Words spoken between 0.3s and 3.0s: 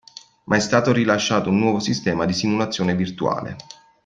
Ma è stato rilasciato un nuovo sistema di simulazione